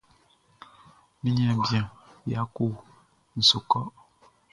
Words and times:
Mi 1.21 1.29
niaan 1.35 1.59
bian 1.65 1.87
Yako 2.31 2.65
n 3.37 3.39
su 3.49 3.57
kɔ. 3.69 3.79